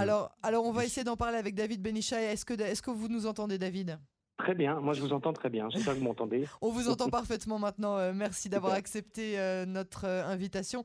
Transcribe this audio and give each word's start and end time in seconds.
Alors, 0.00 0.34
alors, 0.42 0.64
on 0.64 0.72
va 0.72 0.86
essayer 0.86 1.04
d'en 1.04 1.16
parler 1.16 1.36
avec 1.36 1.54
David 1.54 1.82
Benicha. 1.82 2.20
Est-ce 2.22 2.46
que, 2.46 2.90
vous 2.90 3.08
nous 3.08 3.26
entendez, 3.26 3.58
David? 3.58 3.98
Très 4.38 4.54
bien, 4.54 4.80
moi 4.80 4.94
je 4.94 5.02
vous 5.02 5.12
entends 5.12 5.34
très 5.34 5.50
bien, 5.50 5.68
j'espère 5.68 5.92
que 5.92 5.98
vous 5.98 6.06
m'entendez. 6.06 6.46
On 6.62 6.70
vous 6.70 6.88
entend 6.88 7.10
parfaitement 7.10 7.58
maintenant, 7.58 7.98
euh, 7.98 8.12
merci 8.14 8.48
d'avoir 8.48 8.72
accepté 8.72 9.38
euh, 9.38 9.66
notre 9.66 10.06
euh, 10.06 10.24
invitation. 10.24 10.82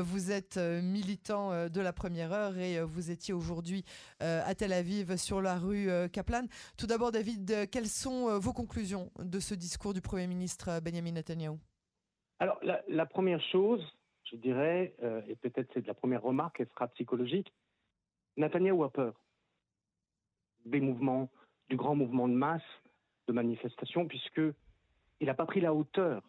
vous 0.00 0.32
êtes 0.32 0.56
militant 0.56 1.68
de 1.68 1.80
la 1.80 1.92
première 1.92 2.32
heure 2.32 2.58
et 2.58 2.82
vous 2.82 3.12
étiez 3.12 3.32
aujourd'hui 3.32 3.84
à 4.18 4.52
Tel 4.56 4.72
Aviv 4.72 5.16
sur 5.16 5.40
la 5.40 5.56
rue 5.56 5.88
Kaplan. 6.12 6.46
Tout 6.76 6.88
d'abord 6.88 7.12
David, 7.12 7.70
quelles 7.70 7.86
sont 7.86 8.36
vos 8.40 8.52
conclusions 8.52 9.12
de 9.20 9.38
ce 9.38 9.54
discours 9.54 9.94
du 9.94 10.00
Premier 10.00 10.26
ministre 10.26 10.80
Benjamin 10.80 11.12
Netanyahu? 11.12 11.56
Alors 12.40 12.58
la, 12.88 13.06
première 13.06 13.40
chose, 13.52 13.80
je 14.24 14.34
dirais, 14.34 14.96
et 15.28 15.36
peut-être 15.36 15.70
c'est 15.72 15.82
de 15.82 15.86
la 15.86 15.94
première 15.94 16.22
remarque, 16.22 16.58
elle 16.58 16.68
sera 16.74 16.88
psychologique, 16.88 17.52
Netanyahu 18.38 18.84
a 18.84 18.88
peur 18.88 19.14
des 20.64 20.80
mouvements, 20.80 21.28
du 21.68 21.76
grand 21.76 21.94
mouvement 21.94 22.28
de 22.28 22.34
masse 22.34 22.62
de 23.26 23.32
manifestation, 23.32 24.06
puisque 24.06 24.40
il 25.20 25.26
n'a 25.26 25.34
pas 25.34 25.46
pris 25.46 25.60
la 25.60 25.74
hauteur. 25.74 26.22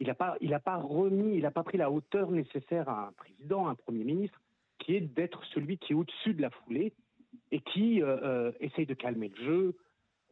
Il 0.00 0.06
n'a 0.08 0.14
pas 0.14 0.76
remis, 0.76 1.36
il 1.36 1.42
n'a 1.42 1.50
pas 1.50 1.62
pris 1.62 1.78
la 1.78 1.90
hauteur 1.90 2.30
nécessaire 2.30 2.88
à 2.88 3.08
un 3.08 3.12
président, 3.12 3.66
à 3.66 3.70
un 3.70 3.74
premier 3.74 4.04
ministre, 4.04 4.40
qui 4.78 4.94
est 4.94 5.00
d'être 5.00 5.42
celui 5.46 5.78
qui 5.78 5.92
est 5.92 5.96
au-dessus 5.96 6.34
de 6.34 6.42
la 6.42 6.50
foulée 6.50 6.92
et 7.50 7.60
qui 7.60 8.02
euh, 8.02 8.18
euh, 8.22 8.52
essaye 8.60 8.86
de 8.86 8.94
calmer 8.94 9.28
le 9.28 9.44
jeu. 9.44 9.76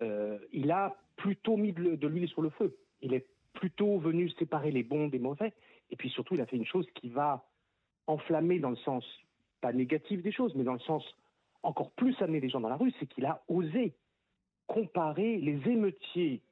Euh, 0.03 0.39
il 0.53 0.71
a 0.71 0.97
plutôt 1.17 1.57
mis 1.57 1.73
de, 1.73 2.07
l'huile 2.07 2.29
sur 2.29 2.43
le 2.43 2.51
feu. 2.51 2.77
Il 3.01 3.15
est 3.15 3.27
plutôt 3.55 3.99
venu 3.99 4.29
séparer 4.31 4.71
les 4.71 4.83
bons 4.83 5.09
des 5.09 5.19
mauvais. 5.19 5.55
Et 5.91 5.97
puis 5.97 6.11
surtout, 6.11 6.35
il 6.35 6.41
a 6.41 6.47
fait 6.47 6.57
une 6.57 6.67
chose 6.67 6.87
qui 6.95 7.09
va 7.09 7.47
enflammer 8.07 8.59
dans 8.59 8.71
le 8.71 8.77
sens, 8.77 9.05
pas 9.65 9.73
négatif 9.73 10.21
des 10.21 10.31
choses, 10.31 10.55
mais 10.55 10.63
dans 10.63 10.75
le 10.75 10.79
sens 10.81 11.03
encore 11.63 11.91
plus 11.93 12.15
amener 12.21 12.39
les 12.39 12.51
gens 12.51 12.61
dans 12.61 12.69
la 12.69 12.77
rue, 12.77 12.93
c'est 13.01 13.07
qu'il 13.07 13.25
a 13.25 13.43
osé 13.49 13.95
comparer 14.67 15.39
les 15.39 15.59
émeutiers 15.67 16.43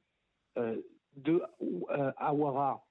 euh, 0.57 0.81
de 1.17 1.43
euh, 1.61 2.11
Awara 2.17 2.83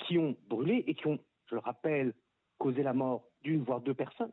qui 0.00 0.18
ont 0.18 0.36
brûlé 0.50 0.84
et 0.86 0.94
qui 0.94 1.06
ont, 1.06 1.18
je 1.46 1.54
le 1.54 1.60
rappelle, 1.60 2.12
causé 2.58 2.82
la 2.82 2.92
mort 2.92 3.24
d'une 3.40 3.62
voire 3.62 3.80
deux 3.80 3.94
personnes. 3.94 4.32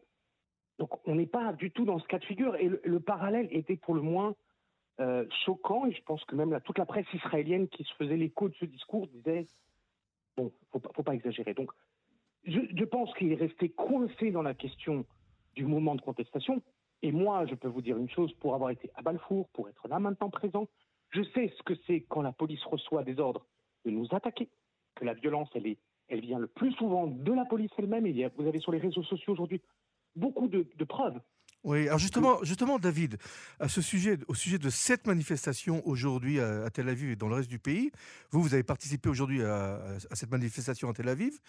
Donc 0.78 0.89
on 1.08 1.16
n'est 1.16 1.26
pas 1.26 1.53
du 1.53 1.72
tout 1.72 1.86
dans 1.86 2.00
ce 2.00 2.08
cas 2.08 2.20
de 2.20 2.26
figure 2.26 2.58
et 2.58 2.67
le, 2.67 3.00
parallèle 3.00 3.48
était 3.52 3.78
pour 3.78 3.95
le 3.95 4.02
moins 4.02 4.36
euh, 5.00 5.26
choquant 5.45 5.86
et 5.86 5.94
je 5.94 6.03
pense 6.03 6.23
que 6.26 6.36
même 6.36 6.59
toute 6.66 6.78
la 6.78 6.86
presse 6.86 7.08
israélienne 7.14 7.70
qui 7.70 7.86
se 7.86 7.94
faisait 7.94 8.17
l'écho 8.17 8.50
de 8.50 8.55
ce 8.55 8.66
discours 8.66 9.08
disait 9.08 9.48
bon, 10.36 10.52
faut 10.73 10.80
pas, 10.80 10.89
faut 10.94 11.03
pas 11.03 11.16
exagérer. 11.16 11.53
Donc 11.53 11.72
je, 12.45 12.83
pense 12.83 13.13
qu'il 13.16 13.31
est 13.31 13.36
resté 13.36 13.69
coincé 13.69 14.31
dans 14.31 14.41
la 14.41 14.53
question 14.53 15.05
du 15.55 15.66
moment 15.66 15.95
de 15.95 16.02
contestation 16.02 16.61
et 17.02 17.11
moi, 17.11 17.45
je 17.45 17.55
peux 17.55 17.67
vous 17.67 17.81
dire 17.81 17.97
une 17.97 18.09
chose, 18.09 18.33
pour 18.36 18.55
avoir 18.55 18.69
été 18.69 18.89
à 18.95 19.02
Balfour, 19.02 19.49
pour 19.49 19.67
être 19.67 19.88
là 19.88 19.99
maintenant 19.99 20.30
présent, 20.30 20.67
je 21.09 21.21
sais 21.36 21.53
ce 21.58 21.64
que 21.64 21.73
c'est 21.86 22.02
quand 22.08 22.21
la 22.21 22.31
police 22.31 22.64
reçoit 22.64 23.03
des 23.03 23.19
ordres 23.19 23.45
de 23.86 23.91
nous 23.91 24.08
attaquer, 24.11 24.49
que 24.95 25.03
la 25.03 25.14
violence, 25.14 25.49
elle, 25.53 25.67
est, 25.67 25.77
elle 26.08 26.21
vient 26.21 26.39
le 26.39 26.47
plus 26.47 26.71
souvent 26.73 27.08
de 27.08 27.33
la 27.33 27.45
police 27.45 27.71
elle-même. 27.77 28.08
Vous 28.38 28.47
avez 28.47 28.59
sur 28.59 28.71
les 28.71 28.80
réseaux 28.80 29.03
sociaux 29.03 29.33
aujourd'hui 29.33 29.61
beaucoup 30.16 30.47
de 30.47 30.83
preuves 30.86 31.19
oui, 31.64 31.88
alors 31.88 31.97
justement, 31.97 32.44
justement, 32.44 32.78
David, 32.78 33.17
à 33.58 33.69
ce 33.69 33.81
sujet, 33.81 34.17
au 34.28 34.36
sujet 34.36 34.58
de 34.58 34.69
cette 34.69 35.08
manifestation 35.08 35.81
aujourd'hui 35.88 36.42
à, 36.42 36.70
Tel 36.70 36.89
Aviv 36.89 37.11
et 37.11 37.16
dans 37.16 37.30
le 37.30 37.36
reste 37.36 37.50
du 37.50 37.58
pays, 37.58 37.89
vous, 38.31 38.42
vous 38.42 38.53
avez 38.53 38.64
participé 38.64 39.08
aujourd'hui 39.08 39.42
à, 39.44 39.80
cette 40.11 40.30
manifestation 40.30 40.89
à 40.89 40.94
Tel 40.94 41.08
Aviv, 41.08 41.39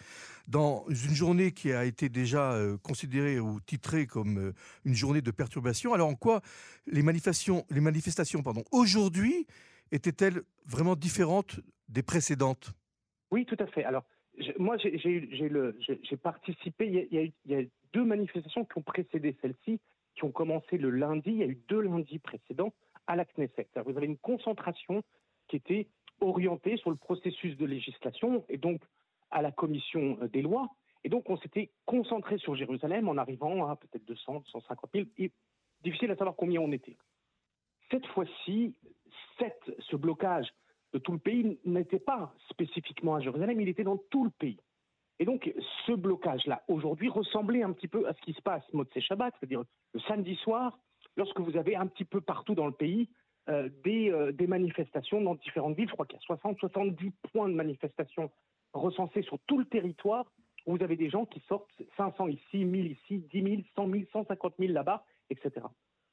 dans 0.47 0.85
une 0.87 1.13
journée 1.13 1.51
qui 1.51 1.73
a 1.73 1.83
été 1.83 2.07
déjà 2.07 2.53
euh, 2.53 2.77
considérée 2.77 3.41
ou 3.41 3.59
titrée 3.59 4.07
comme 4.07 4.37
euh, 4.37 4.53
une 4.85 4.93
journée 4.93 5.21
de 5.21 5.31
perturbation. 5.31 5.93
Alors 5.93 6.07
en 6.07 6.15
quoi 6.15 6.39
les 6.87 7.01
manifestations, 7.01 7.65
les 7.69 7.81
manifestations 7.81 8.41
pardon, 8.41 8.63
aujourd'hui 8.71 9.45
étaient-elles 9.91 10.43
vraiment 10.65 10.95
différentes 10.95 11.59
des 11.89 12.03
précédentes? 12.03 12.73
Oui, 13.31 13.45
tout 13.45 13.57
à 13.59 13.67
fait. 13.67 13.83
Alors, 13.83 14.05
moi, 14.59 14.77
j'ai 14.77 16.17
participé, 16.23 16.87
il 16.87 16.93
y, 16.93 17.17
a, 17.17 17.21
il 17.23 17.51
y 17.51 17.55
a 17.55 17.63
deux 17.93 18.05
manifestations 18.05 18.63
qui 18.63 18.77
ont 18.77 18.81
précédé 18.81 19.35
celle-ci 19.41 19.79
qui 20.15 20.23
ont 20.23 20.31
commencé 20.31 20.77
le 20.77 20.89
lundi, 20.89 21.31
il 21.31 21.37
y 21.37 21.43
a 21.43 21.47
eu 21.47 21.59
deux 21.67 21.81
lundis 21.81 22.19
précédents 22.19 22.73
à 23.07 23.15
la 23.15 23.25
Knesset. 23.25 23.67
Vous 23.85 23.97
avez 23.97 24.05
une 24.05 24.17
concentration 24.17 25.03
qui 25.47 25.57
était 25.57 25.87
orientée 26.21 26.77
sur 26.77 26.89
le 26.89 26.95
processus 26.95 27.57
de 27.57 27.65
législation 27.65 28.45
et 28.49 28.57
donc 28.57 28.81
à 29.31 29.41
la 29.41 29.51
commission 29.51 30.17
euh, 30.21 30.27
des 30.27 30.41
lois. 30.41 30.69
Et 31.03 31.09
donc 31.09 31.29
on 31.29 31.37
s'était 31.37 31.69
concentré 31.85 32.37
sur 32.37 32.55
Jérusalem 32.55 33.07
en 33.07 33.17
arrivant 33.17 33.67
à 33.67 33.75
peut-être 33.75 34.05
200, 34.05 34.43
250 34.45 34.89
000. 34.93 35.05
Et 35.17 35.31
difficile 35.83 36.11
à 36.11 36.15
savoir 36.15 36.35
combien 36.35 36.61
on 36.61 36.71
était. 36.71 36.97
Cette 37.91 38.05
fois-ci, 38.07 38.73
ce 39.79 39.95
blocage 39.95 40.47
de 40.93 40.99
tout 40.99 41.11
le 41.11 41.19
pays 41.19 41.59
n'était 41.65 41.99
pas 41.99 42.33
spécifiquement 42.49 43.15
à 43.15 43.19
Jérusalem, 43.19 43.59
il 43.61 43.67
était 43.67 43.83
dans 43.83 43.97
tout 44.09 44.23
le 44.23 44.29
pays. 44.31 44.59
Et 45.19 45.25
donc, 45.25 45.51
ce 45.85 45.93
blocage-là, 45.93 46.63
aujourd'hui, 46.67 47.09
ressemblait 47.09 47.63
un 47.63 47.71
petit 47.71 47.87
peu 47.87 48.07
à 48.07 48.13
ce 48.13 48.21
qui 48.21 48.33
se 48.33 48.41
passe, 48.41 48.63
Motsé 48.73 49.01
Shabbat, 49.01 49.33
c'est-à-dire 49.39 49.63
le 49.93 49.99
samedi 50.01 50.35
soir, 50.35 50.77
lorsque 51.15 51.39
vous 51.39 51.55
avez 51.55 51.75
un 51.75 51.87
petit 51.87 52.05
peu 52.05 52.21
partout 52.21 52.55
dans 52.55 52.65
le 52.65 52.73
pays 52.73 53.09
euh, 53.47 53.69
des, 53.83 54.11
euh, 54.11 54.31
des, 54.31 54.47
manifestations 54.47 55.21
dans 55.21 55.35
différentes 55.35 55.77
villes. 55.77 55.87
Je 55.87 55.93
crois 55.93 56.05
qu'il 56.05 56.17
y 56.17 56.19
a 56.19 56.25
60, 56.25 56.57
70 56.59 57.11
points 57.31 57.47
de 57.47 57.53
manifestation 57.53 58.31
recensés 58.73 59.21
sur 59.21 59.39
tout 59.47 59.57
le 59.57 59.65
territoire, 59.65 60.25
où 60.65 60.75
vous 60.75 60.83
avez 60.83 60.95
des 60.95 61.09
gens 61.09 61.25
qui 61.25 61.39
sortent 61.47 61.69
500 61.95 62.27
ici, 62.27 62.65
1000 62.65 62.91
ici, 62.91 63.19
10 63.31 63.43
000, 63.43 63.61
100 63.75 63.91
000, 63.91 64.03
150 64.11 64.55
000 64.59 64.73
là-bas, 64.73 65.05
etc. 65.29 65.65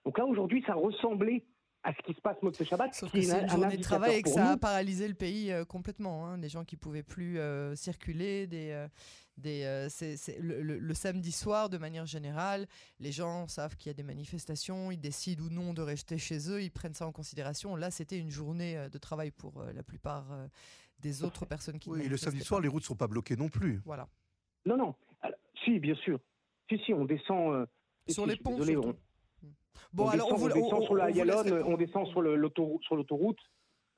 Donc 0.04 0.18
là, 0.18 0.26
aujourd'hui, 0.26 0.62
ça 0.66 0.74
ressemblait 0.74 1.44
à 1.84 1.92
ce 1.92 2.02
qui 2.02 2.14
se 2.14 2.20
passe 2.20 2.40
Motsé 2.42 2.64
Shabbat. 2.64 2.94
Sauf 2.94 3.10
que 3.10 3.20
c'est 3.20 3.42
une 3.42 3.48
journée 3.48 3.76
de 3.76 3.82
travail 3.82 4.16
et 4.16 4.22
que 4.22 4.30
ça 4.30 4.52
a 4.52 4.56
paralysé 4.56 5.08
le 5.08 5.14
pays 5.14 5.50
euh, 5.50 5.64
complètement. 5.64 6.26
Hein. 6.26 6.38
Des 6.38 6.48
gens 6.48 6.64
qui 6.64 6.76
pouvaient 6.76 7.02
plus 7.02 7.38
euh, 7.38 7.74
circuler, 7.74 8.46
des, 8.46 8.70
euh, 8.70 8.88
des, 9.36 9.88
c'est, 9.90 10.38
le, 10.38 10.94
samedi 10.94 11.32
soir, 11.32 11.68
de 11.68 11.78
manière 11.78 12.06
générale, 12.06 12.66
les 13.00 13.12
gens 13.12 13.48
savent 13.48 13.76
qu'il 13.76 13.88
y 13.88 13.90
a 13.90 13.94
des 13.94 14.02
manifestations, 14.02 14.90
ils 14.90 15.00
décident 15.00 15.44
ou 15.44 15.50
non 15.50 15.74
de 15.74 15.82
rester 15.82 16.18
chez 16.18 16.50
eux, 16.50 16.62
ils 16.62 16.70
prennent 16.70 16.94
ça 16.94 17.06
en 17.06 17.12
considération. 17.12 17.74
Là, 17.74 17.90
c'était 17.90 18.18
une 18.18 18.30
journée 18.30 18.88
de 18.90 18.98
travail 18.98 19.30
pour 19.30 19.64
la 19.74 19.82
plupart 19.82 20.26
des 21.00 21.24
autres 21.24 21.46
personnes 21.46 21.78
qui. 21.78 21.90
Oui, 21.90 22.02
et 22.02 22.08
le 22.08 22.16
samedi 22.16 22.44
soir, 22.44 22.60
les 22.60 22.68
routes 22.68 22.82
ne 22.82 22.86
sont 22.86 22.96
pas 22.96 23.08
bloquées 23.08 23.36
non 23.36 23.48
plus. 23.48 23.80
Voilà. 23.84 24.08
Non, 24.66 24.76
non. 24.76 24.94
si, 25.64 25.80
bien 25.80 25.96
sûr. 25.96 26.20
Si, 26.68 26.78
si, 26.84 26.94
on 26.94 27.04
descend. 27.04 27.66
Sur 28.08 28.26
les 28.26 28.36
ponts. 28.36 28.58
Bon, 29.92 30.04
on 30.04 30.08
alors 30.08 30.32
descend, 30.32 30.52
on, 30.52 30.54
descend 30.54 30.84
sur 30.84 30.94
la 30.94 31.08
on 31.66 31.76
descend 31.76 32.06
sur 32.08 32.22
l'autoroute 32.22 33.40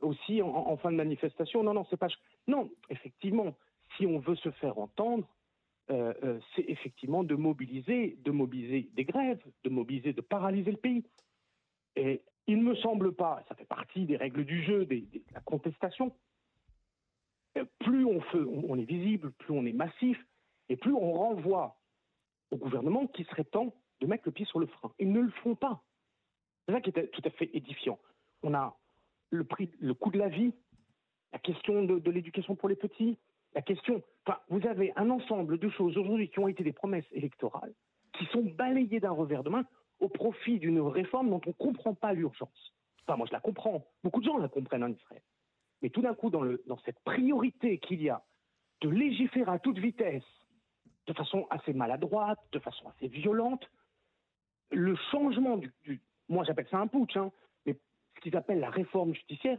aussi 0.00 0.42
en, 0.42 0.76
fin 0.76 0.90
de 0.90 0.96
manifestation. 0.96 1.62
Non, 1.62 1.74
non, 1.74 1.86
c'est 1.90 1.96
pas. 1.96 2.08
Non, 2.46 2.70
effectivement, 2.90 3.54
si 3.96 4.06
on 4.06 4.18
veut 4.18 4.36
se 4.36 4.50
faire 4.52 4.78
entendre, 4.78 5.26
euh, 5.90 6.14
euh, 6.22 6.40
c'est 6.54 6.64
effectivement 6.68 7.24
de 7.24 7.34
mobiliser, 7.34 8.18
de 8.24 8.30
mobiliser 8.30 8.90
des 8.94 9.04
grèves, 9.04 9.42
de 9.64 9.70
mobiliser, 9.70 10.12
de 10.12 10.20
paralyser 10.20 10.70
le 10.70 10.76
pays. 10.76 11.04
Et 11.96 12.22
il 12.46 12.58
ne 12.58 12.64
me 12.64 12.74
semble 12.76 13.14
pas, 13.14 13.42
ça 13.48 13.54
fait 13.54 13.66
partie 13.66 14.04
des 14.04 14.16
règles 14.16 14.44
du 14.44 14.64
jeu, 14.64 14.84
de 14.86 15.02
la 15.32 15.40
contestation. 15.40 16.14
Euh, 17.56 17.64
plus 17.80 18.04
on, 18.04 18.20
fait, 18.20 18.38
on 18.38 18.76
est 18.78 18.84
visible, 18.84 19.30
plus 19.32 19.52
on 19.52 19.64
est 19.64 19.72
massif, 19.72 20.18
et 20.68 20.76
plus 20.76 20.92
on 20.92 21.12
renvoie 21.12 21.76
au 22.50 22.56
gouvernement 22.56 23.06
qui 23.06 23.24
serait 23.24 23.44
temps 23.44 23.74
de 24.00 24.06
mettre 24.06 24.24
le 24.26 24.32
pied 24.32 24.46
sur 24.46 24.58
le 24.58 24.66
frein. 24.66 24.92
Ils 24.98 25.12
ne 25.12 25.20
le 25.20 25.30
font 25.42 25.54
pas. 25.54 25.82
C'est 26.66 26.72
ça 26.72 26.80
qui 26.80 26.90
est 26.90 27.10
tout 27.10 27.22
à 27.24 27.30
fait 27.30 27.50
édifiant. 27.52 27.98
On 28.42 28.54
a 28.54 28.76
le 29.30 29.44
prix, 29.44 29.70
le 29.80 29.94
coût 29.94 30.10
de 30.10 30.18
la 30.18 30.28
vie, 30.28 30.52
la 31.32 31.38
question 31.38 31.82
de, 31.82 32.10
l'éducation 32.10 32.54
pour 32.54 32.68
les 32.68 32.76
petits, 32.76 33.18
la 33.54 33.62
question. 33.62 34.02
Enfin, 34.26 34.38
vous 34.48 34.66
avez 34.66 34.92
un 34.96 35.10
ensemble 35.10 35.58
de 35.58 35.68
choses 35.68 35.96
aujourd'hui 35.96 36.28
qui 36.28 36.38
ont 36.38 36.48
été 36.48 36.62
des 36.62 36.72
promesses 36.72 37.10
électorales, 37.12 37.74
qui 38.12 38.24
sont 38.26 38.42
balayées 38.42 39.00
d'un 39.00 39.10
revers 39.10 39.42
de 39.42 39.50
main 39.50 39.64
au 40.00 40.08
profit 40.08 40.58
d'une 40.58 40.80
réforme 40.80 41.30
dont 41.30 41.40
on 41.46 41.50
ne 41.50 41.54
comprend 41.54 41.94
pas 41.94 42.12
l'urgence. 42.12 42.74
Enfin, 43.06 43.16
moi, 43.16 43.26
je 43.26 43.32
la 43.32 43.40
comprends. 43.40 43.84
Beaucoup 44.02 44.20
de 44.20 44.26
gens 44.26 44.38
la 44.38 44.48
comprennent 44.48 44.84
en 44.84 44.92
Israël. 44.92 45.22
Mais 45.82 45.90
tout 45.90 46.00
d'un 46.00 46.14
coup, 46.14 46.30
dans, 46.30 46.40
le, 46.40 46.62
dans 46.66 46.78
cette 46.78 46.98
priorité 47.00 47.78
qu'il 47.78 48.02
y 48.02 48.08
a 48.08 48.22
de 48.80 48.88
légiférer 48.88 49.50
à 49.50 49.58
toute 49.58 49.78
vitesse, 49.78 50.24
de 51.06 51.12
façon 51.12 51.46
assez 51.50 51.72
maladroite, 51.72 52.38
de 52.52 52.58
façon 52.58 52.88
assez 52.88 53.08
violente, 53.08 53.68
le 54.74 54.96
changement 55.10 55.56
du, 55.56 56.00
moi 56.28 56.44
j'appelle 56.44 56.66
ça 56.70 56.78
un 56.78 56.86
putsch, 56.86 57.16
hein, 57.16 57.30
mais 57.66 57.76
ce 58.16 58.20
qu'ils 58.20 58.36
appellent 58.36 58.60
la 58.60 58.70
réforme 58.70 59.14
judiciaire, 59.14 59.58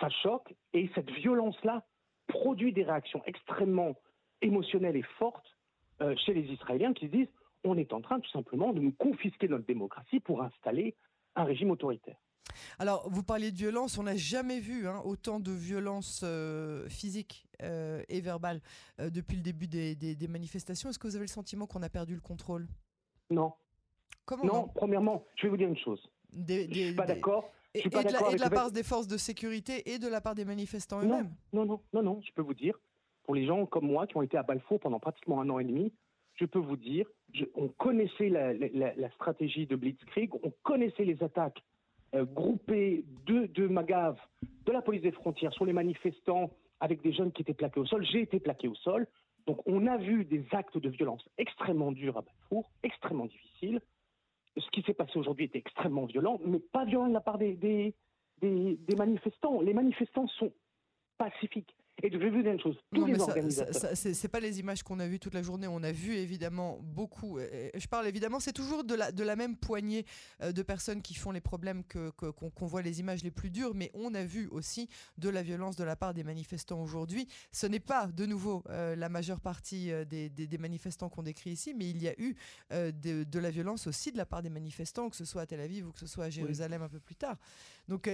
ça, 0.00 0.08
choque 0.22 0.54
et 0.72 0.90
cette 0.94 1.10
violence-là 1.10 1.84
produit 2.26 2.72
des 2.72 2.84
réactions 2.84 3.22
extrêmement 3.26 3.94
émotionnelles 4.40 4.96
et 4.96 5.04
fortes 5.18 5.56
euh, 6.00 6.14
chez 6.16 6.32
les 6.32 6.52
Israéliens 6.52 6.94
qui 6.94 7.06
se 7.06 7.12
disent 7.12 7.28
on 7.64 7.76
est 7.76 7.92
en 7.92 8.00
train 8.00 8.20
tout 8.20 8.30
simplement 8.30 8.72
de 8.72 8.80
nous 8.80 8.92
confisquer 8.92 9.48
notre 9.48 9.66
démocratie 9.66 10.20
pour 10.20 10.42
installer 10.42 10.94
un 11.34 11.44
régime 11.44 11.70
autoritaire. 11.70 12.16
Alors, 12.78 13.10
vous 13.10 13.22
parliez 13.22 13.50
de 13.50 13.56
violence, 13.56 13.98
on 13.98 14.04
n'a 14.04 14.16
jamais 14.16 14.60
vu 14.60 14.86
hein, 14.86 15.02
autant 15.04 15.40
de 15.40 15.50
violence 15.50 16.22
euh, 16.24 16.88
physique 16.88 17.46
euh, 17.62 18.02
et 18.08 18.20
verbale 18.20 18.60
depuis 18.98 19.36
le 19.36 19.42
début 19.42 19.66
des 19.66 20.28
manifestations. 20.28 20.88
Est-ce 20.88 20.98
que 20.98 21.08
vous 21.08 21.16
avez 21.16 21.24
le 21.24 21.30
sentiment 21.30 21.66
qu'on 21.66 21.82
a 21.82 21.90
perdu 21.90 22.14
le 22.14 22.20
contrôle? 22.20 22.66
Non. 23.30 23.52
Comment 24.24 24.44
non, 24.44 24.68
premièrement, 24.74 25.24
je 25.36 25.44
vais 25.44 25.48
vous 25.50 25.56
dire 25.56 25.68
une 25.68 25.76
chose. 25.76 26.00
je 26.32 26.52
ne 26.52 26.72
suis 26.72 26.94
pas 26.94 27.06
d'accord. 27.06 27.50
Et, 27.74 27.80
et, 27.80 27.88
de 27.88 28.40
la, 28.40 28.50
part 28.50 28.72
des 28.72 28.82
forces 28.82 29.06
de 29.06 29.18
sécurité 29.18 29.92
et 29.92 29.98
de 29.98 30.08
la 30.08 30.20
part 30.20 30.34
des 30.34 30.46
manifestants 30.46 31.02
eux-mêmes? 31.02 31.30
Non, 31.52 31.66
non, 31.66 31.80
non, 31.92 32.02
non, 32.02 32.20
je 32.26 32.32
peux 32.32 32.40
vous 32.40 32.54
dire, 32.54 32.78
pour 33.24 33.34
les 33.34 33.46
gens 33.46 33.66
comme 33.66 33.86
moi 33.86 34.06
qui 34.06 34.16
ont 34.16 34.22
été 34.22 34.38
à 34.38 34.42
Balfour 34.42 34.80
pendant 34.80 34.98
pratiquement 34.98 35.40
un 35.42 35.50
an 35.50 35.58
et 35.58 35.64
demi, 35.64 35.92
je 36.34 36.46
peux 36.46 36.58
vous 36.58 36.76
dire, 36.76 37.06
on 37.54 37.68
connaissait 37.68 38.28
la, 38.28 39.10
stratégie 39.10 39.66
de 39.66 39.76
Blitzkrieg, 39.76 40.34
on 40.42 40.52
connaissait 40.62 41.04
les 41.04 41.22
attaques 41.22 41.62
euh, 42.14 42.24
groupées 42.24 43.04
de, 43.26 43.46
de 43.46 43.66
Magav, 43.66 44.16
de 44.64 44.72
la 44.72 44.80
police 44.80 45.02
des 45.02 45.12
frontières 45.12 45.52
sur 45.52 45.64
les 45.64 45.72
manifestants 45.72 46.50
avec 46.80 47.02
des 47.02 47.12
jeunes 47.12 47.32
qui 47.32 47.42
étaient 47.42 47.54
plaqués 47.54 47.80
au 47.80 47.86
sol. 47.86 48.04
J'ai 48.06 48.22
été 48.22 48.40
plaqué 48.40 48.68
au 48.68 48.74
sol. 48.76 49.06
Donc 49.46 49.60
on 49.66 49.86
a 49.86 49.96
vu 49.96 50.24
des 50.24 50.44
actes 50.52 50.76
de 50.76 50.88
violence 50.88 51.28
extrêmement 51.38 51.92
durs 51.92 52.16
à 52.18 52.22
Balfour, 52.22 52.70
extrêmement 52.82 53.26
difficiles. 53.26 53.80
Ce 54.56 54.68
qui 54.70 54.82
s'est 54.82 54.94
passé 54.94 55.18
aujourd'hui 55.18 55.44
était 55.44 55.58
extrêmement 55.58 56.06
violent, 56.06 56.40
mais 56.44 56.58
pas 56.58 56.84
violent 56.84 57.08
de 57.08 57.12
la 57.12 57.20
part 57.20 57.38
des, 57.38 57.54
des, 57.54 57.94
des 58.40 58.96
manifestants. 58.96 59.60
Les 59.60 59.74
manifestants 59.74 60.26
sont 60.28 60.52
pacifiques. 61.18 61.76
Et 62.02 62.10
je 62.10 62.18
vais 62.18 62.28
vous 62.28 62.42
dire 62.42 62.52
une 62.52 62.60
chose, 62.60 62.76
tous 62.94 63.06
les 63.06 63.18
organisateurs. 63.18 63.92
C'est 63.94 64.28
pas 64.28 64.40
les 64.40 64.60
images 64.60 64.82
qu'on 64.82 65.00
a 65.00 65.06
vues 65.06 65.18
toute 65.18 65.32
la 65.32 65.42
journée. 65.42 65.66
On 65.66 65.82
a 65.82 65.92
vu 65.92 66.14
évidemment 66.14 66.78
beaucoup. 66.82 67.38
je 67.38 67.86
parle 67.88 68.06
évidemment, 68.06 68.38
c'est 68.38 68.52
toujours 68.52 68.84
de 68.84 68.94
la, 68.94 69.12
de 69.12 69.24
la 69.24 69.34
même 69.34 69.56
poignée 69.56 70.04
euh, 70.42 70.52
de 70.52 70.62
personnes 70.62 71.00
qui 71.00 71.14
font 71.14 71.30
les 71.30 71.40
problèmes 71.40 71.84
que 71.84 72.10
qu'on 72.10 72.66
voit 72.66 72.82
les 72.82 73.00
images 73.00 73.22
les 73.24 73.30
plus 73.30 73.50
dures, 73.50 73.74
mais 73.74 73.90
on 73.94 74.14
a 74.14 74.24
vu 74.24 74.46
aussi 74.48 74.88
de 75.16 75.28
la 75.28 75.42
violence 75.42 75.76
de 75.76 75.84
la 75.84 75.96
part 75.96 76.12
des 76.12 76.24
manifestants 76.24 76.82
aujourd'hui. 76.82 77.28
Ce 77.50 77.66
n'est 77.66 77.80
pas 77.80 78.06
de 78.06 78.26
nouveau 78.26 78.62
euh, 78.68 78.94
la 78.94 79.08
majeure 79.08 79.40
partie 79.40 79.90
euh, 79.90 80.04
des, 80.04 80.28
des, 80.28 80.58
manifestants 80.58 81.08
qu'on 81.08 81.22
décrit 81.22 81.50
ici, 81.50 81.74
mais 81.74 81.88
il 81.88 82.02
y 82.02 82.08
a 82.08 82.14
eu 82.18 82.36
de, 82.70 83.24
de, 83.24 83.38
la 83.38 83.50
violence 83.50 83.86
aussi 83.86 84.12
de 84.12 84.16
la 84.16 84.26
part 84.26 84.42
des 84.42 84.50
manifestants, 84.50 85.08
que 85.08 85.16
ce 85.16 85.24
soit 85.24 85.42
à 85.42 85.46
Tel 85.46 85.60
Aviv 85.60 85.88
ou 85.88 85.92
que 85.92 85.98
ce 85.98 86.06
soit 86.06 86.24
à 86.24 86.30
Jérusalem 86.30 86.82
un 86.82 86.88
peu 86.88 87.00
plus 87.00 87.14
tard. 87.14 87.36
Donc 87.88 88.10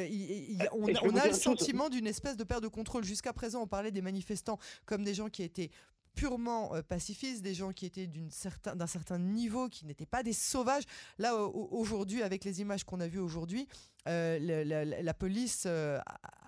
on, 0.72 0.86
on 1.02 1.16
a 1.16 1.28
le 1.28 1.32
sentiment 1.32 1.88
d'une 1.88 2.06
espèce 2.06 2.36
de 2.36 2.44
perte 2.44 2.62
de 2.62 2.68
contrôle. 2.68 3.04
Jusqu'à 3.04 3.32
présent, 3.32 3.66
parlait 3.72 3.90
des 3.90 4.02
manifestants 4.02 4.58
comme 4.84 5.02
des 5.02 5.14
gens 5.14 5.30
qui 5.30 5.42
étaient 5.42 5.70
purement 6.14 6.74
euh, 6.74 6.82
pacifistes, 6.82 7.42
des 7.42 7.54
gens 7.54 7.72
qui 7.72 7.86
étaient 7.86 8.06
d'un 8.06 8.28
certain, 8.28 8.86
certain 8.86 9.18
niveau, 9.18 9.70
qui 9.70 9.86
n'étaient 9.86 10.12
pas 10.16 10.22
des 10.22 10.34
sauvages. 10.34 10.84
Là, 11.18 11.34
aujourd'hui, 11.36 12.22
avec 12.22 12.44
les 12.44 12.60
images 12.60 12.84
qu'on 12.84 13.00
a 13.00 13.08
vues 13.08 13.18
aujourd'hui, 13.18 13.66
euh, 14.08 14.38
la, 15.02 15.14
police 15.14 15.64
euh, 15.66 15.98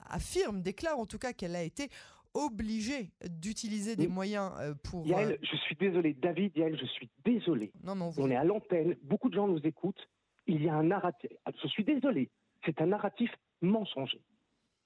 affirme, 0.07 0.61
déclare 0.61 0.99
en 0.99 1.07
tout 1.07 1.19
cas 1.19 1.33
qu'elle 1.33 1.57
a 1.57 1.63
été 1.63 1.89
obligée 2.35 3.11
d'utiliser 3.31 3.97
des 3.97 4.09
moyens 4.09 4.53
pour... 4.83 5.07
Yael, 5.07 5.39
je 5.41 5.57
suis 5.57 5.77
désolé. 5.77 6.15
David, 6.15 6.55
Yael, 6.57 6.77
je 6.79 6.87
suis 6.87 7.09
désolé. 7.25 7.73
Non, 7.85 7.95
non, 7.95 8.11
On 8.19 8.31
est 8.31 8.37
à 8.37 8.45
l'antenne, 8.45 8.97
beaucoup 9.03 9.31
de 9.31 9.35
gens 9.35 9.47
nous 9.47 9.65
écoutent. 9.65 10.07
Il 10.47 10.63
y 10.63 10.69
a 10.69 10.75
un 10.75 10.83
narratif... 10.83 11.31
Je 11.63 11.69
suis 11.69 11.85
désolé. 11.85 12.29
C'est 12.67 12.81
un 12.83 12.87
narratif 12.87 13.31
mensonger. 13.63 14.21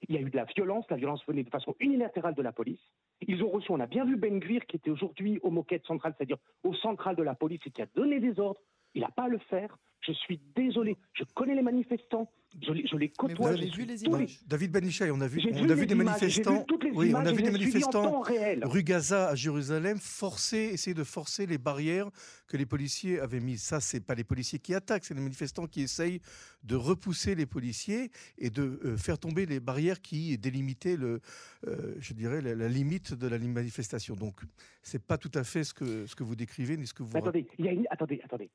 Il 0.07 0.15
y 0.15 0.17
a 0.17 0.21
eu 0.21 0.29
de 0.29 0.35
la 0.35 0.45
violence, 0.45 0.85
la 0.89 0.97
violence 0.97 1.23
venait 1.27 1.43
de 1.43 1.49
façon 1.49 1.75
unilatérale 1.79 2.33
de 2.33 2.41
la 2.41 2.51
police. 2.51 2.79
Ils 3.27 3.43
ont 3.43 3.49
reçu, 3.49 3.71
on 3.71 3.79
a 3.79 3.85
bien 3.85 4.05
vu 4.05 4.15
Ben 4.15 4.39
Gvir 4.39 4.65
qui 4.65 4.77
était 4.77 4.89
aujourd'hui 4.89 5.39
au 5.43 5.51
moquette 5.51 5.85
central, 5.85 6.13
c'est-à-dire 6.17 6.37
au 6.63 6.73
central 6.73 7.15
de 7.15 7.23
la 7.23 7.35
police 7.35 7.61
et 7.65 7.71
qui 7.71 7.81
a 7.81 7.87
donné 7.95 8.19
des 8.19 8.39
ordres. 8.39 8.61
Il 8.95 9.01
n'a 9.01 9.11
pas 9.11 9.23
à 9.23 9.27
le 9.27 9.39
faire. 9.49 9.77
Je 10.01 10.13
suis 10.13 10.39
désolé. 10.55 10.97
Je 11.13 11.23
connais 11.35 11.55
les 11.55 11.61
manifestants. 11.61 12.31
Je 12.65 12.71
les, 12.73 12.87
je 12.87 12.95
les 12.95 13.09
côtoie. 13.09 13.51
vous 13.51 13.57
avez 13.57 13.69
vu 13.69 13.85
les 13.85 14.03
images 14.05 14.39
David 14.47 14.71
Benichai, 14.71 15.11
on 15.11 15.21
a 15.21 15.27
vu, 15.27 15.39
on 15.53 15.69
a 15.69 15.73
vu, 15.75 15.85
des 15.85 15.93
manifestants. 15.93 16.65
oui, 16.93 17.13
on 17.13 17.19
a 17.19 17.31
vu 17.31 17.43
des 17.43 17.51
manifestants 17.51 18.23
rue 18.63 18.81
Gaza 18.81 19.27
à 19.27 19.35
Jérusalem 19.35 19.99
forcer, 19.99 20.71
essayer 20.73 20.95
de 20.95 21.03
forcer 21.03 21.45
les 21.45 21.59
barrières 21.59 22.09
que 22.47 22.57
les 22.57 22.65
policiers 22.65 23.19
avaient 23.19 23.39
mises. 23.39 23.61
Ça, 23.61 23.79
c'est 23.79 23.99
pas 23.99 24.15
les 24.15 24.23
policiers 24.23 24.57
qui 24.57 24.73
attaquent, 24.73 25.05
c'est 25.05 25.13
les 25.13 25.21
manifestants 25.21 25.67
qui 25.67 25.81
essayent 25.81 26.21
de 26.63 26.75
repousser 26.75 27.35
les 27.35 27.45
policiers 27.45 28.09
et 28.39 28.49
de 28.49 28.79
euh, 28.83 28.97
faire 28.97 29.19
tomber 29.19 29.45
les 29.45 29.59
barrières 29.59 30.01
qui 30.01 30.35
délimitaient 30.39 30.97
le, 30.97 31.21
euh, 31.67 31.95
je 31.99 32.13
dirais, 32.13 32.41
la, 32.41 32.67
limite 32.67 33.13
de 33.13 33.27
la 33.27 33.37
manifestation. 33.37 34.15
Donc, 34.15 34.41
c'est 34.81 35.05
pas 35.05 35.19
tout 35.19 35.31
à 35.35 35.43
fait 35.43 35.63
ce 35.63 35.73
que 35.75 36.07
ce 36.07 36.15
que 36.15 36.23
vous 36.23 36.35
décrivez 36.35 36.77
ni 36.77 36.87
ce 36.87 36.95
que 36.95 37.03
vous. 37.03 37.15
Attendez, 37.15 37.45
il 37.59 37.65
y 37.65 37.67
a 37.67 37.73
une... 37.73 37.85
attendez, 37.91 38.19
attendez. 38.23 38.49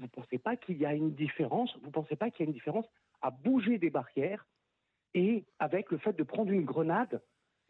Vous 0.00 0.08
pensez 0.08 0.38
pas 0.38 0.56
qu'il 0.56 0.78
y 0.78 0.86
a 0.86 0.94
une 0.94 1.14
différence 1.14 1.76
Vous 1.82 1.90
pensez 1.90 2.16
pas 2.16 2.30
qu'il 2.30 2.44
y 2.44 2.46
a 2.46 2.48
une 2.48 2.54
différence 2.54 2.86
à 3.20 3.30
bouger 3.30 3.78
des 3.78 3.90
barrières 3.90 4.46
et 5.14 5.44
avec 5.58 5.90
le 5.90 5.98
fait 5.98 6.16
de 6.16 6.22
prendre 6.22 6.50
une 6.50 6.64
grenade 6.64 7.20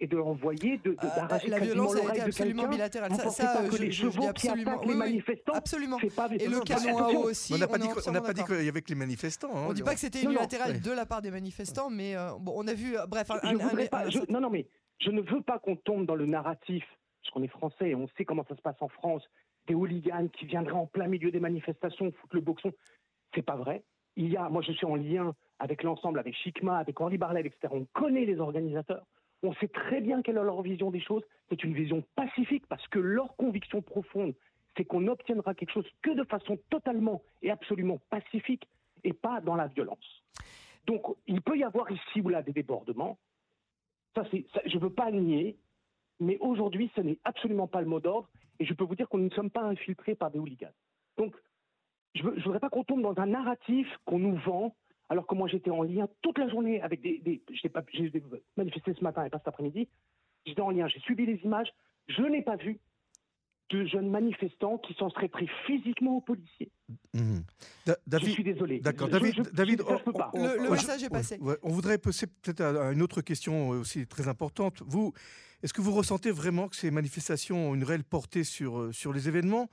et 0.02 0.06
de 0.06 0.16
l'envoyer, 0.16 0.78
de, 0.78 0.92
de 0.92 0.96
euh, 0.96 1.48
La 1.48 1.58
violence 1.58 1.94
a 1.94 2.14
été 2.14 2.22
absolument 2.22 2.68
bilatérale. 2.68 3.12
Ça, 3.14 3.28
ça 3.28 3.62
je, 3.70 3.90
je, 3.90 4.10
je 4.10 4.28
absolument. 4.28 4.80
les 4.82 4.94
manifestants, 4.94 5.52
absolument. 5.52 5.98
Pas 6.16 6.28
et 6.32 6.48
le 6.48 6.60
canon 6.60 6.98
à 6.98 7.12
eau 7.12 7.28
aussi. 7.28 7.52
On 7.52 7.58
n'a 7.58 7.68
pas, 7.68 7.76
dit, 8.32 8.44
qu'il 8.44 8.64
y 8.64 8.68
avait 8.68 8.80
que 8.80 8.88
les 8.88 8.94
manifestants. 8.94 9.50
Hein, 9.54 9.64
on 9.66 9.68
ne 9.70 9.74
dit 9.74 9.82
pas 9.82 9.92
que 9.92 10.00
c'était 10.00 10.22
unilatéral 10.22 10.80
de 10.80 10.90
la 10.90 11.04
part 11.04 11.20
des 11.20 11.30
manifestants, 11.30 11.90
mais 11.90 12.16
euh, 12.16 12.30
bon, 12.40 12.54
on 12.56 12.66
a 12.66 12.72
vu. 12.72 12.96
Euh, 12.96 13.06
bref, 13.06 13.30
un, 13.30 13.36
pas, 13.88 14.06
non, 14.30 14.40
non, 14.40 14.48
mais 14.48 14.66
je 15.00 15.10
ne 15.10 15.20
veux 15.20 15.42
pas 15.42 15.58
qu'on 15.58 15.76
tombe 15.76 16.06
dans 16.06 16.14
le 16.14 16.24
narratif, 16.24 16.84
parce 17.22 17.34
qu'on 17.34 17.42
est 17.42 17.48
français 17.48 17.90
et 17.90 17.94
on 17.94 18.08
sait 18.16 18.24
comment 18.24 18.44
ça 18.48 18.56
se 18.56 18.62
passe 18.62 18.80
en 18.80 18.88
France, 18.88 19.22
des 19.66 19.74
hooligans 19.74 20.28
qui 20.28 20.46
viendraient 20.46 20.72
en 20.72 20.86
plein 20.86 21.06
milieu 21.06 21.30
des 21.30 21.40
manifestations 21.40 22.12
foutre 22.12 22.34
le 22.34 22.40
boxon. 22.40 22.72
C'est 23.34 23.42
pas 23.42 23.56
vrai 23.56 23.82
il 24.16 24.28
y 24.28 24.36
a, 24.36 24.48
moi 24.48 24.62
je 24.62 24.72
suis 24.72 24.86
en 24.86 24.96
lien 24.96 25.34
avec 25.58 25.82
l'ensemble, 25.82 26.18
avec 26.18 26.34
Chikma, 26.34 26.78
avec 26.78 27.00
Henri 27.00 27.18
Barlet, 27.18 27.40
etc. 27.40 27.72
On 27.72 27.86
connaît 27.92 28.24
les 28.24 28.38
organisateurs. 28.40 29.06
On 29.42 29.54
sait 29.54 29.68
très 29.68 30.00
bien 30.00 30.22
quelle 30.22 30.36
est 30.36 30.44
leur 30.44 30.60
vision 30.62 30.90
des 30.90 31.00
choses. 31.00 31.22
C'est 31.48 31.64
une 31.64 31.74
vision 31.74 32.04
pacifique 32.14 32.66
parce 32.66 32.86
que 32.88 32.98
leur 32.98 33.34
conviction 33.36 33.80
profonde, 33.80 34.34
c'est 34.76 34.84
qu'on 34.84 35.00
n'obtiendra 35.00 35.54
quelque 35.54 35.72
chose 35.72 35.88
que 36.02 36.10
de 36.10 36.24
façon 36.24 36.58
totalement 36.68 37.22
et 37.42 37.50
absolument 37.50 37.98
pacifique 38.10 38.68
et 39.04 39.12
pas 39.12 39.40
dans 39.40 39.54
la 39.54 39.68
violence. 39.68 40.22
Donc 40.86 41.02
il 41.26 41.40
peut 41.40 41.56
y 41.56 41.64
avoir 41.64 41.90
ici 41.90 42.20
ou 42.20 42.28
là 42.28 42.42
des 42.42 42.52
débordements. 42.52 43.18
Ça, 44.14 44.24
ça 44.24 44.60
je 44.66 44.76
ne 44.76 44.82
veux 44.82 44.92
pas 44.92 45.10
nier, 45.10 45.56
mais 46.18 46.36
aujourd'hui, 46.40 46.90
ce 46.94 47.00
n'est 47.00 47.18
absolument 47.24 47.66
pas 47.68 47.80
le 47.80 47.86
mot 47.86 48.00
d'ordre. 48.00 48.28
Et 48.60 48.66
je 48.66 48.74
peux 48.74 48.84
vous 48.84 48.94
dire 48.94 49.08
qu'on 49.08 49.18
ne 49.18 49.30
sommes 49.30 49.50
pas 49.50 49.62
infiltrés 49.62 50.14
par 50.14 50.30
des 50.30 50.38
hooligans. 50.38 50.72
Donc 51.16 51.34
je 52.14 52.22
ne 52.22 52.40
voudrais 52.42 52.60
pas 52.60 52.70
qu'on 52.70 52.84
tombe 52.84 53.02
dans 53.02 53.18
un 53.18 53.26
narratif 53.26 53.88
qu'on 54.04 54.18
nous 54.18 54.36
vend, 54.36 54.76
alors 55.08 55.26
que 55.26 55.34
moi 55.34 55.48
j'étais 55.48 55.70
en 55.70 55.82
lien 55.82 56.08
toute 56.22 56.38
la 56.38 56.48
journée 56.48 56.80
avec 56.80 57.00
des. 57.00 57.18
des 57.18 57.42
j'ai 57.50 57.72
manifesté 58.56 58.94
ce 58.94 59.02
matin 59.02 59.24
et 59.24 59.30
pas 59.30 59.38
cet 59.38 59.48
après-midi. 59.48 59.88
J'étais 60.46 60.60
en 60.60 60.70
lien, 60.70 60.86
j'ai 60.88 61.00
suivi 61.00 61.26
les 61.26 61.40
images. 61.44 61.72
Je 62.08 62.22
n'ai 62.22 62.42
pas 62.42 62.56
vu 62.56 62.78
de 63.70 63.84
jeunes 63.84 64.10
manifestants 64.10 64.78
qui 64.78 64.94
s'en 64.94 65.10
seraient 65.10 65.28
pris 65.28 65.48
physiquement 65.66 66.16
aux 66.16 66.20
policiers. 66.20 66.70
Mmh. 67.12 67.40
David, 68.06 68.28
je 68.28 68.32
suis 68.32 68.44
désolé. 68.44 68.80
D'accord, 68.80 69.08
David, 69.08 69.50
David 69.52 69.82
le, 70.34 70.70
message 70.70 71.02
est 71.02 71.10
passé. 71.10 71.40
on 71.62 71.70
voudrait 71.70 71.98
passer 71.98 72.26
peut-être 72.26 72.60
à 72.60 72.92
une 72.92 73.02
autre 73.02 73.20
question 73.20 73.70
aussi 73.70 74.06
très 74.06 74.28
importante. 74.28 74.82
Vous, 74.86 75.12
est-ce 75.62 75.72
que 75.72 75.80
vous 75.80 75.92
ressentez 75.92 76.30
vraiment 76.30 76.68
que 76.68 76.76
ces 76.76 76.90
manifestations 76.90 77.70
ont 77.70 77.74
une 77.74 77.84
réelle 77.84 78.04
portée 78.04 78.44
sur, 78.44 78.94
sur 78.94 79.12
les 79.12 79.28
événements? 79.28 79.68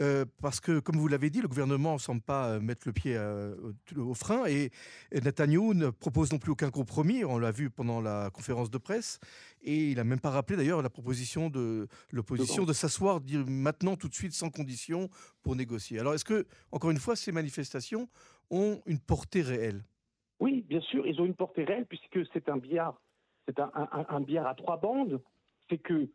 Euh, 0.00 0.24
parce 0.42 0.60
que, 0.60 0.80
comme 0.80 0.96
vous 0.96 1.06
l'avez 1.06 1.30
dit, 1.30 1.40
le 1.40 1.48
gouvernement 1.48 1.94
ne 1.94 1.98
semble 1.98 2.20
pas 2.20 2.48
euh, 2.48 2.60
mettre 2.60 2.86
le 2.86 2.92
pied 2.92 3.16
euh, 3.16 3.54
au 3.96 4.14
frein 4.14 4.44
et, 4.46 4.70
Netanyahu 5.12 5.74
ne 5.74 5.90
propose 5.90 6.32
non 6.32 6.38
plus 6.38 6.52
aucun 6.52 6.70
compromis. 6.70 7.24
On 7.24 7.38
l'a 7.38 7.52
vu 7.52 7.70
pendant 7.70 8.00
la 8.00 8.30
conférence 8.30 8.70
de 8.70 8.78
presse 8.78 9.20
et 9.62 9.90
il 9.90 9.96
n'a 9.96 10.04
même 10.04 10.20
pas 10.20 10.30
rappelé 10.30 10.56
d'ailleurs 10.56 10.82
la 10.82 10.90
proposition 10.90 11.48
de 11.48 11.86
l'opposition 12.10 12.64
de 12.64 12.72
s'asseoir 12.72 13.20
maintenant 13.46 13.96
tout 13.96 14.08
de 14.08 14.14
suite 14.14 14.32
sans 14.32 14.50
condition 14.50 15.08
pour 15.42 15.54
négocier. 15.54 16.00
Alors, 16.00 16.14
est-ce 16.14 16.24
que, 16.24 16.46
encore 16.72 16.90
une 16.90 16.98
fois, 16.98 17.14
ces 17.14 17.30
manifestations 17.30 18.08
ont 18.50 18.80
une 18.86 18.98
portée 18.98 19.42
réelle? 19.42 19.84
Oui, 20.40 20.64
bien 20.68 20.80
sûr, 20.80 21.06
ils 21.06 21.20
ont 21.20 21.24
une 21.24 21.34
portée 21.34 21.64
réelle 21.64 21.86
puisque 21.86 22.26
c'est 22.32 22.48
un 22.48 22.56
billard, 22.56 23.00
c'est 23.46 23.60
un, 23.60 23.70
un, 23.74 24.44
à 24.44 24.54
trois 24.54 24.78
bandes. 24.78 25.22
C'est 25.70 25.78
que, 25.78 26.08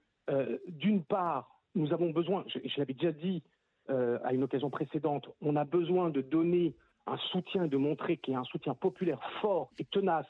d'une 0.67 1.03
part, 1.03 1.50
nous 1.75 1.91
avons 1.93 2.12
besoin, 2.12 2.43
je 2.48 2.77
l'avais 2.77 2.93
déjà 2.93 3.12
dit 3.12 3.41
euh, 3.89 4.19
à 4.24 4.34
une 4.34 4.43
occasion 4.43 4.69
précédente, 4.69 5.29
on 5.41 5.55
a 5.55 5.65
besoin 5.65 6.10
de 6.10 6.22
donner 6.22 6.75
un 7.08 7.17
soutien, 7.17 7.67
de 7.67 7.77
montrer 7.77 8.17
qu'il 8.17 8.34
y 8.34 8.38
a 8.38 8.39
un 8.39 8.46
soutien 8.46 8.75
populaire 8.75 9.19
fort 9.41 9.72
et 9.77 9.86
tenace 9.86 10.29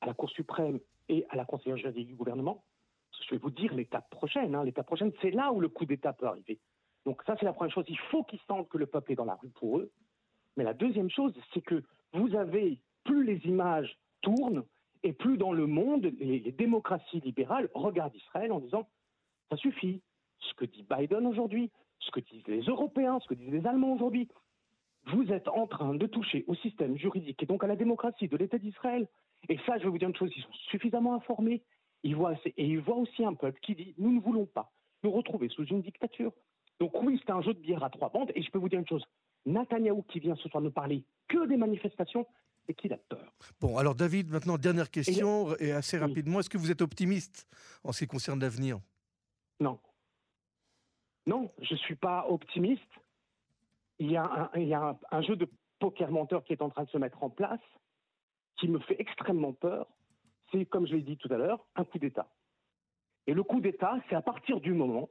à 0.00 0.06
la 0.06 0.14
Cour 0.14 0.30
suprême 0.30 0.78
et 1.08 1.24
à 1.30 1.36
la 1.36 1.44
conseillère 1.44 1.78
juridique 1.78 2.08
du 2.08 2.14
gouvernement. 2.14 2.64
Je 3.24 3.34
vais 3.34 3.40
vous 3.40 3.50
dire 3.50 3.74
l'étape 3.74 4.08
prochaine. 4.10 4.54
Hein. 4.54 4.64
l'étape 4.64 4.86
prochaine, 4.86 5.12
c'est 5.22 5.30
là 5.30 5.52
où 5.52 5.60
le 5.60 5.68
coup 5.68 5.86
d'État 5.86 6.12
peut 6.12 6.26
arriver. 6.26 6.60
Donc 7.06 7.22
ça, 7.24 7.34
c'est 7.38 7.46
la 7.46 7.52
première 7.52 7.72
chose. 7.72 7.86
Il 7.88 7.98
faut 8.10 8.24
qu'ils 8.24 8.40
sentent 8.46 8.68
que 8.68 8.78
le 8.78 8.86
peuple 8.86 9.12
est 9.12 9.16
dans 9.16 9.24
la 9.24 9.36
rue 9.36 9.48
pour 9.48 9.78
eux. 9.78 9.90
Mais 10.56 10.64
la 10.64 10.74
deuxième 10.74 11.10
chose, 11.10 11.32
c'est 11.54 11.62
que 11.62 11.82
vous 12.12 12.34
avez, 12.34 12.78
plus 13.04 13.24
les 13.24 13.38
images 13.46 13.98
tournent, 14.20 14.64
et 15.02 15.12
plus 15.12 15.38
dans 15.38 15.52
le 15.52 15.66
monde, 15.66 16.10
les, 16.18 16.40
les 16.40 16.52
démocraties 16.52 17.20
libérales 17.20 17.70
regardent 17.74 18.14
Israël 18.16 18.52
en 18.52 18.58
disant, 18.58 18.88
ça 19.50 19.56
suffit. 19.56 20.02
Ce 20.38 20.52
que 20.54 20.64
dit 20.64 20.84
Biden 20.88 21.26
aujourd'hui, 21.26 21.70
ce 21.98 22.10
que 22.10 22.20
disent 22.20 22.46
les 22.46 22.62
Européens, 22.62 23.18
ce 23.20 23.28
que 23.28 23.34
disent 23.34 23.50
les 23.50 23.66
Allemands 23.66 23.94
aujourd'hui. 23.94 24.28
Vous 25.12 25.30
êtes 25.32 25.48
en 25.48 25.66
train 25.66 25.94
de 25.94 26.06
toucher 26.06 26.44
au 26.48 26.54
système 26.56 26.96
juridique 26.96 27.42
et 27.42 27.46
donc 27.46 27.62
à 27.62 27.66
la 27.66 27.76
démocratie 27.76 28.28
de 28.28 28.36
l'État 28.36 28.58
d'Israël. 28.58 29.08
Et 29.48 29.58
ça, 29.66 29.78
je 29.78 29.84
vais 29.84 29.90
vous 29.90 29.98
dire 29.98 30.08
une 30.08 30.16
chose, 30.16 30.32
ils 30.36 30.42
sont 30.42 30.52
suffisamment 30.70 31.14
informés. 31.14 31.62
Ils 32.02 32.16
voient, 32.16 32.34
et 32.44 32.66
ils 32.66 32.80
voient 32.80 32.96
aussi 32.96 33.24
un 33.24 33.34
peuple 33.34 33.58
qui 33.60 33.74
dit 33.74 33.94
nous 33.98 34.12
ne 34.12 34.20
voulons 34.20 34.46
pas 34.46 34.72
nous 35.02 35.10
retrouver 35.10 35.48
sous 35.48 35.64
une 35.64 35.82
dictature. 35.82 36.32
Donc 36.80 37.00
oui, 37.02 37.20
c'est 37.24 37.32
un 37.32 37.40
jeu 37.40 37.54
de 37.54 37.60
bière 37.60 37.82
à 37.82 37.90
trois 37.90 38.10
bandes. 38.10 38.32
Et 38.34 38.42
je 38.42 38.50
peux 38.50 38.58
vous 38.58 38.68
dire 38.68 38.80
une 38.80 38.88
chose, 38.88 39.04
Netanyahou 39.46 40.02
qui 40.02 40.20
vient 40.20 40.36
ce 40.36 40.48
soir 40.48 40.62
ne 40.62 40.68
parler 40.68 41.04
que 41.28 41.46
des 41.46 41.56
manifestations 41.56 42.26
et 42.68 42.74
qu'il 42.74 42.92
a 42.92 42.96
peur. 42.96 43.32
Bon, 43.60 43.78
alors 43.78 43.94
David, 43.94 44.30
maintenant, 44.30 44.58
dernière 44.58 44.90
question, 44.90 45.56
et, 45.58 45.72
assez 45.72 45.98
rapidement, 45.98 46.40
est-ce 46.40 46.50
que 46.50 46.58
vous 46.58 46.70
êtes 46.70 46.82
optimiste 46.82 47.46
en 47.84 47.92
ce 47.92 48.00
qui 48.00 48.06
concerne 48.08 48.40
l'avenir? 48.40 48.80
Non. 49.60 49.78
Non, 51.26 51.50
je 51.60 51.74
ne 51.74 51.78
suis 51.78 51.96
pas 51.96 52.26
optimiste. 52.28 52.82
Il 53.98 54.10
y 54.10 54.16
a, 54.16 54.50
un, 55.10 55.22
jeu 55.22 55.36
de 55.36 55.48
poker 55.78 56.10
menteur 56.10 56.44
qui 56.44 56.52
est 56.52 56.62
en 56.62 56.70
train 56.70 56.84
de 56.84 56.90
se 56.90 56.98
mettre 56.98 57.22
en 57.22 57.30
place, 57.30 57.60
qui 58.56 58.68
me 58.68 58.78
fait 58.80 58.96
extrêmement 59.00 59.52
peur. 59.52 59.88
C'est, 60.52 60.66
comme 60.66 60.86
je 60.86 60.94
l'ai 60.94 61.02
dit 61.02 61.16
tout 61.16 61.32
à 61.32 61.36
l'heure, 61.36 61.66
un 61.74 61.84
coup 61.84 61.98
d'État. 61.98 62.28
Et 63.26 63.34
le 63.34 63.42
coup 63.42 63.60
d'État, 63.60 63.98
c'est 64.08 64.14
à 64.14 64.22
partir 64.22 64.60
du 64.60 64.72
moment, 64.72 65.08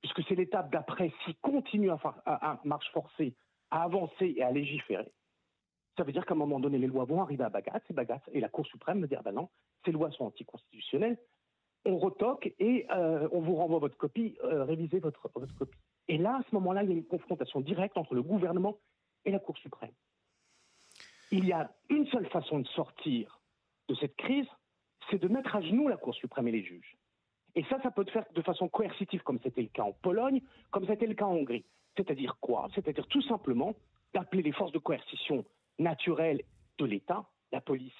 puisque 0.00 0.26
c'est 0.26 0.34
l'étape 0.34 0.70
d'après, 0.70 1.12
s'il 1.24 1.36
continue 1.36 1.90
à, 1.90 1.98
à, 2.24 2.60
marche 2.64 2.90
forcée, 2.92 3.34
à 3.70 3.82
avancer 3.82 4.34
et 4.36 4.42
à 4.42 4.50
légiférer, 4.50 5.12
ça 5.96 6.04
veut 6.04 6.12
dire 6.12 6.24
qu'à 6.24 6.34
un 6.34 6.38
moment 6.38 6.60
donné, 6.60 6.78
les 6.78 6.86
lois 6.86 7.04
vont 7.04 7.22
arriver 7.22 7.44
à 7.44 7.50
Bagat, 7.50 7.80
et 7.90 7.92
Bagat 7.92 8.22
et 8.32 8.40
la 8.40 8.48
Cour 8.48 8.66
suprême 8.66 9.00
me 9.00 9.08
dire, 9.08 9.22
ben 9.22 9.32
non, 9.32 9.50
ces 9.84 9.92
lois 9.92 10.10
sont 10.12 10.24
anticonstitutionnelles, 10.24 11.18
on 11.86 11.98
retoque 11.98 12.52
et 12.58 12.86
euh, 12.90 13.28
on 13.32 13.40
vous 13.40 13.54
renvoie 13.54 13.78
votre 13.78 13.96
copie, 13.96 14.36
euh, 14.42 14.64
révisez 14.64 14.98
votre, 14.98 15.30
votre 15.34 15.54
copie. 15.54 15.78
Et 16.08 16.18
là, 16.18 16.36
à 16.36 16.42
ce 16.48 16.54
moment-là, 16.56 16.82
il 16.82 16.90
y 16.90 16.92
a 16.92 16.96
une 16.96 17.06
confrontation 17.06 17.60
directe 17.60 17.96
entre 17.96 18.14
le 18.14 18.22
gouvernement 18.22 18.76
et 19.24 19.30
la 19.30 19.38
Cour 19.38 19.56
suprême. 19.58 19.92
Il 21.30 21.46
y 21.46 21.52
a 21.52 21.72
une 21.88 22.06
seule 22.06 22.26
façon 22.28 22.60
de 22.60 22.66
sortir 22.68 23.40
de 23.88 23.94
cette 23.94 24.16
crise, 24.16 24.46
c'est 25.10 25.20
de 25.20 25.28
mettre 25.28 25.54
à 25.56 25.60
genoux 25.60 25.88
la 25.88 25.96
Cour 25.96 26.14
suprême 26.14 26.48
et 26.48 26.52
les 26.52 26.62
juges. 26.62 26.96
Et 27.54 27.64
ça, 27.64 27.80
ça 27.82 27.90
peut 27.90 28.04
se 28.04 28.10
faire 28.10 28.26
de 28.34 28.42
façon 28.42 28.68
coercitive, 28.68 29.22
comme 29.22 29.40
c'était 29.42 29.62
le 29.62 29.68
cas 29.68 29.84
en 29.84 29.92
Pologne, 29.92 30.42
comme 30.70 30.86
c'était 30.86 31.06
le 31.06 31.14
cas 31.14 31.24
en 31.24 31.34
Hongrie. 31.34 31.64
C'est-à-dire 31.96 32.36
quoi? 32.40 32.68
C'est-à-dire 32.74 33.06
tout 33.06 33.22
simplement 33.22 33.74
d'appeler 34.12 34.42
les 34.42 34.52
forces 34.52 34.72
de 34.72 34.78
coercition 34.78 35.44
naturelles 35.78 36.42
de 36.78 36.84
l'État, 36.84 37.24
la 37.52 37.60
police 37.60 37.92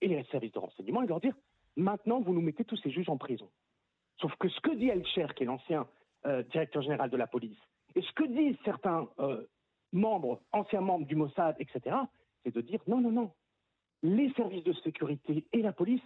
et 0.00 0.08
les 0.08 0.22
services 0.24 0.52
de 0.52 0.58
renseignement, 0.58 1.02
et 1.02 1.06
leur 1.06 1.20
dire 1.20 1.34
maintenant, 1.76 2.20
vous 2.20 2.34
nous 2.34 2.40
mettez 2.40 2.64
tous 2.64 2.76
ces 2.76 2.90
juges 2.90 3.08
en 3.08 3.16
prison. 3.16 3.48
Sauf 4.20 4.34
que 4.36 4.48
ce 4.48 4.60
que 4.60 4.74
dit 4.74 4.88
Elcher, 4.88 5.26
qui 5.34 5.42
est 5.42 5.46
l'ancien 5.46 5.86
euh, 6.26 6.42
directeur 6.44 6.82
général 6.82 7.10
de 7.10 7.16
la 7.16 7.26
police, 7.26 7.58
et 7.94 8.02
ce 8.02 8.12
que 8.12 8.24
disent 8.24 8.56
certains 8.64 9.08
euh, 9.18 9.44
membres, 9.92 10.40
anciens 10.52 10.80
membres 10.80 11.06
du 11.06 11.16
Mossad, 11.16 11.56
etc., 11.58 11.96
c'est 12.44 12.54
de 12.54 12.60
dire 12.60 12.80
non, 12.86 13.00
non, 13.00 13.10
non. 13.10 13.32
Les 14.02 14.32
services 14.32 14.64
de 14.64 14.72
sécurité 14.72 15.46
et 15.52 15.62
la 15.62 15.72
police 15.72 16.02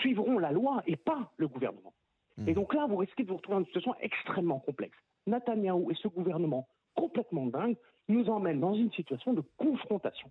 suivront 0.00 0.38
la 0.38 0.50
loi 0.50 0.82
et 0.86 0.96
pas 0.96 1.32
le 1.36 1.46
gouvernement. 1.46 1.94
Et 2.46 2.50
hmm. 2.50 2.54
donc 2.54 2.74
là, 2.74 2.86
vous 2.86 2.96
risquez 2.96 3.22
de 3.22 3.28
vous 3.28 3.36
retrouver 3.36 3.56
dans 3.56 3.60
une 3.60 3.66
situation 3.66 3.94
extrêmement 4.00 4.58
complexe. 4.58 4.96
Netanyahou 5.26 5.90
et 5.90 5.94
ce 5.94 6.08
gouvernement 6.08 6.66
complètement 6.94 7.46
dingue 7.46 7.76
nous 8.08 8.28
emmènent 8.28 8.60
dans 8.60 8.74
une 8.74 8.92
situation 8.92 9.32
de 9.32 9.42
confrontation. 9.56 10.30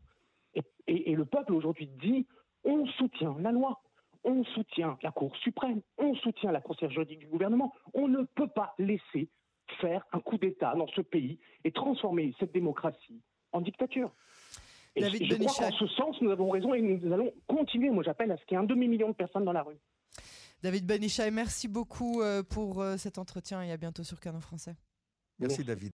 Et, 0.88 1.16
le 1.16 1.26
peuple 1.26 1.54
aujourd'hui 1.54 1.88
dit 1.88 2.28
on 2.64 2.86
soutient 2.86 3.36
la 3.40 3.52
loi, 3.52 3.82
on 4.24 4.44
soutient 4.46 4.98
la 5.02 5.12
Cour 5.12 5.36
suprême, 5.38 5.82
on 5.98 6.16
soutient 6.16 6.52
la 6.52 6.62
conseillère 6.62 6.92
juridique 6.92 7.20
du 7.20 7.28
gouvernement. 7.28 7.74
On 7.94 8.08
ne 8.08 8.24
peut 8.24 8.48
pas 8.48 8.74
laisser 8.80 9.30
faire 9.82 10.06
un 10.12 10.20
coup 10.20 10.38
d'État 10.38 10.76
dans 10.76 10.88
ce 10.88 11.02
pays 11.02 11.40
et 11.64 11.72
transformer 11.72 12.34
cette 12.40 12.54
démocratie 12.54 13.22
en 13.52 13.62
dictature. 13.62 14.12
Et 14.96 15.02
je 15.02 15.36
crois 15.36 15.70
qu'en 15.70 15.76
ce 15.76 15.88
sens, 15.88 16.22
nous 16.22 16.30
avons 16.30 16.50
raison 16.50 16.74
et 16.74 16.82
nous 16.82 17.12
allons 17.12 17.34
continuer. 17.48 17.90
Moi, 17.90 18.04
j'appelle 18.04 18.32
à 18.32 18.38
ce 18.38 18.46
qu'il 18.46 18.56
y 18.56 18.60
ait 18.60 18.64
un 18.64 18.68
demi-million 18.68 19.10
de 19.10 19.16
personnes 19.16 19.46
dans 19.46 19.54
la 19.54 19.64
rue. 19.64 19.78
David 20.62 20.86
Benichai, 20.86 21.30
merci 21.32 21.68
beaucoup 21.68 22.22
euh, 22.22 22.42
pour 22.42 22.82
euh, 22.82 22.96
cet 22.98 23.18
entretien 23.18 23.62
et 23.64 23.72
à 23.72 23.78
bientôt 23.78 24.04
sur 24.04 24.20
Canon 24.20 24.40
Français. 24.40 24.76
Merci 25.40 25.64
David. 25.64 25.92